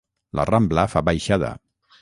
La 0.39 0.45
Rambla 0.51 0.87
fa 0.95 1.05
baixada. 1.11 1.55